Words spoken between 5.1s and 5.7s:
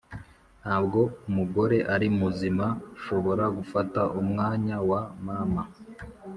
mama